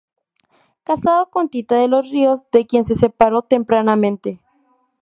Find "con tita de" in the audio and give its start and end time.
1.29-1.87